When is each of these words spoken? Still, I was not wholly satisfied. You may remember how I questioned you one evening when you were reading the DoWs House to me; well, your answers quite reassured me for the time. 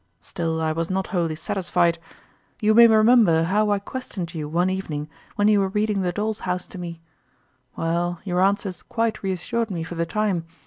Still, 0.19 0.59
I 0.59 0.71
was 0.71 0.89
not 0.89 1.05
wholly 1.13 1.35
satisfied. 1.35 1.99
You 2.59 2.73
may 2.73 2.87
remember 2.87 3.43
how 3.43 3.69
I 3.69 3.77
questioned 3.77 4.33
you 4.33 4.49
one 4.49 4.67
evening 4.71 5.07
when 5.35 5.47
you 5.47 5.59
were 5.59 5.67
reading 5.67 6.01
the 6.01 6.11
DoWs 6.11 6.39
House 6.39 6.65
to 6.69 6.79
me; 6.79 7.01
well, 7.75 8.19
your 8.23 8.41
answers 8.41 8.81
quite 8.81 9.21
reassured 9.21 9.69
me 9.69 9.83
for 9.83 9.93
the 9.93 10.07
time. 10.07 10.47